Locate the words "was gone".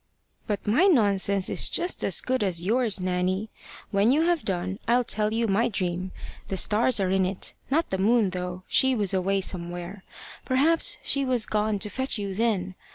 11.23-11.77